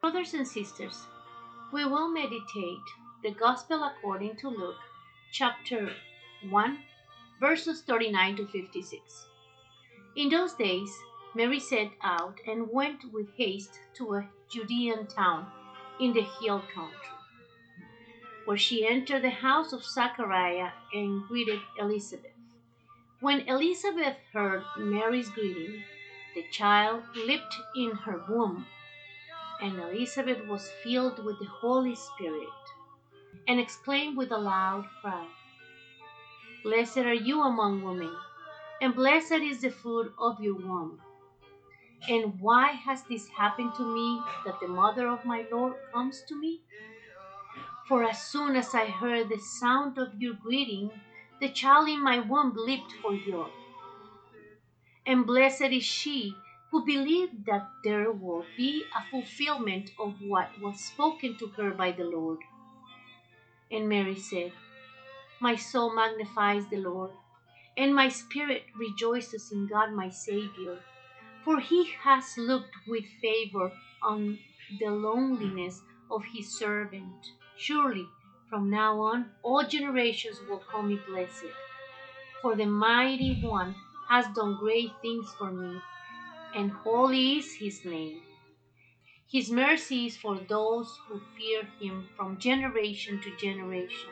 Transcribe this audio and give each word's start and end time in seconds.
Brothers 0.00 0.32
and 0.32 0.46
sisters, 0.46 1.06
we 1.72 1.84
will 1.84 2.08
meditate 2.08 2.86
the 3.24 3.32
Gospel 3.32 3.82
according 3.82 4.36
to 4.36 4.48
Luke, 4.48 4.78
chapter 5.32 5.90
1, 6.48 6.78
verses 7.40 7.82
39 7.82 8.36
to 8.36 8.46
56. 8.46 9.26
In 10.14 10.28
those 10.28 10.54
days, 10.54 10.96
Mary 11.34 11.58
set 11.58 11.90
out 12.00 12.38
and 12.46 12.70
went 12.70 13.12
with 13.12 13.26
haste 13.36 13.80
to 13.94 14.14
a 14.14 14.28
Judean 14.48 15.08
town 15.08 15.48
in 15.98 16.12
the 16.12 16.22
hill 16.40 16.62
country, 16.72 16.94
where 18.44 18.56
she 18.56 18.86
entered 18.86 19.22
the 19.22 19.30
house 19.30 19.72
of 19.72 19.84
Zachariah 19.84 20.70
and 20.94 21.26
greeted 21.26 21.60
Elizabeth. 21.76 22.38
When 23.20 23.40
Elizabeth 23.48 24.16
heard 24.32 24.62
Mary's 24.78 25.28
greeting, 25.30 25.82
the 26.36 26.44
child 26.52 27.02
leaped 27.16 27.56
in 27.74 27.90
her 27.90 28.22
womb, 28.28 28.64
and 29.60 29.78
Elizabeth 29.78 30.46
was 30.46 30.70
filled 30.82 31.24
with 31.24 31.38
the 31.38 31.46
Holy 31.46 31.94
Spirit 31.94 32.48
and 33.46 33.58
exclaimed 33.58 34.16
with 34.16 34.30
a 34.30 34.38
loud 34.38 34.86
cry, 35.00 35.26
Blessed 36.62 36.98
are 36.98 37.14
you 37.14 37.42
among 37.42 37.82
women, 37.82 38.14
and 38.80 38.94
blessed 38.94 39.32
is 39.32 39.60
the 39.60 39.70
fruit 39.70 40.12
of 40.18 40.40
your 40.40 40.54
womb. 40.54 41.00
And 42.08 42.40
why 42.40 42.72
has 42.72 43.02
this 43.04 43.28
happened 43.28 43.74
to 43.76 43.82
me 43.82 44.22
that 44.44 44.60
the 44.60 44.68
mother 44.68 45.08
of 45.08 45.24
my 45.24 45.44
Lord 45.50 45.74
comes 45.92 46.22
to 46.28 46.36
me? 46.36 46.60
For 47.88 48.04
as 48.04 48.22
soon 48.22 48.54
as 48.54 48.74
I 48.74 48.86
heard 48.86 49.28
the 49.28 49.38
sound 49.38 49.98
of 49.98 50.20
your 50.20 50.34
greeting, 50.34 50.90
the 51.40 51.48
child 51.48 51.88
in 51.88 52.02
my 52.02 52.20
womb 52.20 52.54
leaped 52.54 52.92
for 53.02 53.16
joy. 53.16 53.48
And 55.06 55.26
blessed 55.26 55.72
is 55.72 55.84
she 55.84 56.34
who 56.70 56.84
believed 56.84 57.46
that 57.46 57.68
there 57.82 58.10
will 58.12 58.44
be 58.56 58.84
a 58.96 59.10
fulfillment 59.10 59.90
of 59.98 60.14
what 60.20 60.50
was 60.60 60.80
spoken 60.80 61.36
to 61.38 61.46
her 61.48 61.70
by 61.70 61.92
the 61.92 62.04
Lord. 62.04 62.38
And 63.70 63.88
Mary 63.88 64.16
said, 64.16 64.52
My 65.40 65.56
soul 65.56 65.94
magnifies 65.94 66.66
the 66.68 66.76
Lord, 66.78 67.10
and 67.76 67.94
my 67.94 68.08
spirit 68.08 68.64
rejoices 68.76 69.50
in 69.52 69.66
God 69.66 69.92
my 69.92 70.10
Savior, 70.10 70.78
for 71.44 71.60
he 71.60 71.90
has 72.02 72.36
looked 72.36 72.74
with 72.86 73.04
favor 73.22 73.72
on 74.02 74.38
the 74.78 74.90
loneliness 74.90 75.80
of 76.10 76.22
his 76.34 76.58
servant. 76.58 77.32
Surely 77.56 78.06
from 78.48 78.70
now 78.70 79.00
on 79.00 79.30
all 79.42 79.62
generations 79.62 80.38
will 80.48 80.62
call 80.70 80.82
me 80.82 80.98
blessed, 81.06 81.52
for 82.42 82.56
the 82.56 82.66
mighty 82.66 83.40
one 83.42 83.74
has 84.08 84.26
done 84.34 84.56
great 84.58 84.92
things 85.02 85.30
for 85.38 85.50
me, 85.50 85.80
and 86.54 86.70
holy 86.70 87.38
is 87.38 87.54
his 87.54 87.84
name. 87.84 88.22
His 89.30 89.50
mercy 89.50 90.06
is 90.06 90.16
for 90.16 90.38
those 90.38 90.98
who 91.06 91.20
fear 91.36 91.68
him 91.80 92.08
from 92.16 92.38
generation 92.38 93.20
to 93.20 93.36
generation. 93.36 94.10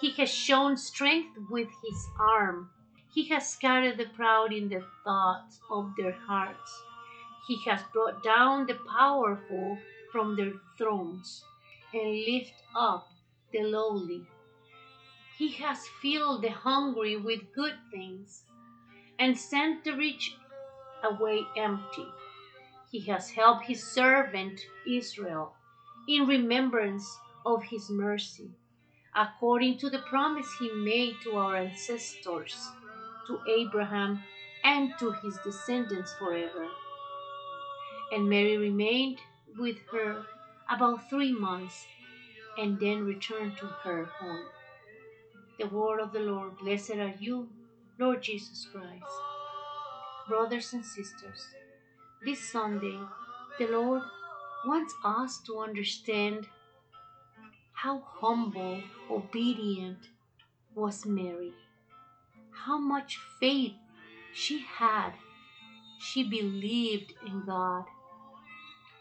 He 0.00 0.10
has 0.12 0.28
shown 0.28 0.76
strength 0.76 1.38
with 1.48 1.68
his 1.82 2.08
arm. 2.18 2.70
He 3.14 3.28
has 3.28 3.48
scattered 3.48 3.96
the 3.96 4.06
proud 4.06 4.52
in 4.52 4.68
the 4.68 4.84
thoughts 5.04 5.60
of 5.70 5.92
their 5.96 6.12
hearts. 6.12 6.82
He 7.46 7.62
has 7.66 7.80
brought 7.92 8.24
down 8.24 8.66
the 8.66 8.74
powerful 8.74 9.78
from 10.10 10.36
their 10.36 10.52
thrones 10.76 11.44
and 11.92 12.10
lifted 12.10 12.54
up 12.74 13.08
the 13.52 13.62
lowly. 13.62 14.26
He 15.38 15.52
has 15.52 15.86
filled 16.02 16.42
the 16.42 16.50
hungry 16.50 17.16
with 17.16 17.52
good 17.54 17.78
things 17.90 18.42
and 19.18 19.38
sent 19.38 19.84
the 19.84 19.94
rich 19.94 20.36
away 21.04 21.42
empty. 21.56 22.06
He 22.90 23.00
has 23.00 23.30
helped 23.30 23.66
his 23.66 23.82
servant 23.82 24.60
Israel 24.86 25.54
in 26.08 26.26
remembrance 26.26 27.18
of 27.46 27.62
his 27.62 27.90
mercy, 27.90 28.50
according 29.14 29.78
to 29.78 29.90
the 29.90 30.00
promise 30.00 30.48
he 30.58 30.70
made 30.70 31.14
to 31.22 31.36
our 31.36 31.56
ancestors, 31.56 32.56
to 33.26 33.40
Abraham 33.48 34.22
and 34.64 34.92
to 34.98 35.12
his 35.22 35.36
descendants 35.44 36.14
forever. 36.18 36.68
And 38.12 38.28
Mary 38.28 38.56
remained 38.56 39.18
with 39.58 39.76
her 39.92 40.24
about 40.70 41.08
three 41.10 41.32
months 41.32 41.86
and 42.58 42.78
then 42.78 43.04
returned 43.04 43.56
to 43.58 43.66
her 43.66 44.04
home. 44.04 44.46
The 45.58 45.66
word 45.66 46.00
of 46.00 46.12
the 46.12 46.20
Lord, 46.20 46.58
blessed 46.58 46.96
are 46.96 47.14
you, 47.18 47.48
Lord 47.98 48.22
Jesus 48.22 48.66
Christ. 48.72 49.04
Brothers 50.26 50.72
and 50.72 50.82
sisters, 50.82 51.48
this 52.24 52.40
Sunday, 52.40 52.98
the 53.58 53.66
Lord 53.66 54.00
wants 54.64 54.94
us 55.04 55.38
to 55.46 55.58
understand 55.58 56.46
how 57.72 58.02
humble, 58.06 58.80
obedient 59.10 59.98
was 60.74 61.04
Mary, 61.04 61.52
how 62.50 62.78
much 62.78 63.18
faith 63.38 63.74
she 64.32 64.60
had. 64.60 65.12
She 66.00 66.24
believed 66.24 67.12
in 67.26 67.44
God. 67.44 67.84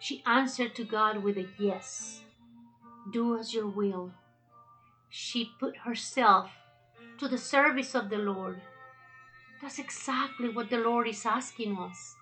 She 0.01 0.23
answered 0.25 0.75
to 0.75 0.83
God 0.83 1.23
with 1.23 1.37
a 1.37 1.47
yes. 1.57 2.21
Do 3.13 3.39
as 3.39 3.53
your 3.53 3.67
will. 3.67 4.11
She 5.09 5.51
put 5.57 5.77
herself 5.77 6.51
to 7.17 7.29
the 7.29 7.37
service 7.37 7.95
of 7.95 8.09
the 8.09 8.17
Lord. 8.17 8.61
That's 9.63 9.79
exactly 9.79 10.49
what 10.49 10.69
the 10.69 10.79
Lord 10.79 11.07
is 11.07 11.25
asking 11.25 11.77
us 11.77 12.17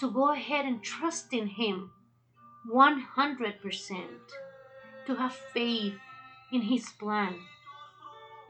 to 0.00 0.10
go 0.10 0.32
ahead 0.32 0.66
and 0.66 0.82
trust 0.82 1.32
in 1.32 1.46
Him 1.46 1.92
100%, 2.68 3.60
to 5.06 5.14
have 5.14 5.36
faith 5.52 5.94
in 6.52 6.62
His 6.62 6.90
plan, 6.98 7.36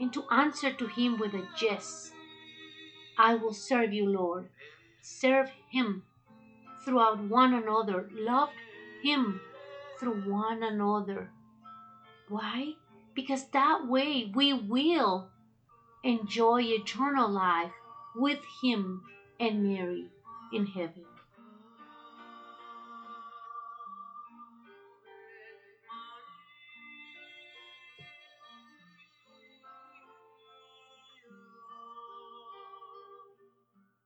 and 0.01 0.11
to 0.15 0.25
answer 0.31 0.73
to 0.73 0.87
Him 0.87 1.19
with 1.19 1.35
a 1.35 1.47
yes. 1.61 2.13
I 3.19 3.35
will 3.35 3.53
serve 3.53 3.93
you, 3.93 4.09
Lord. 4.09 4.49
Serve 5.03 5.51
Him 5.71 6.05
throughout 6.83 7.23
one 7.25 7.53
another. 7.53 8.09
Love 8.11 8.49
Him 9.03 9.43
through 10.01 10.23
one 10.33 10.63
another. 10.63 11.29
Why? 12.31 12.73
Because 13.15 13.51
that 13.51 13.87
way 13.87 14.33
we 14.35 14.55
will 14.55 15.29
enjoy 16.03 16.63
eternal 16.63 17.29
life 17.29 17.73
with 18.15 18.41
Him 18.63 19.03
and 19.41 19.63
Mary 19.63 20.05
in 20.53 20.67
heaven. 20.67 21.05